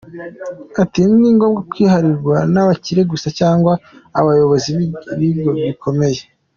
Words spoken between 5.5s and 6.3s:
bikomeye.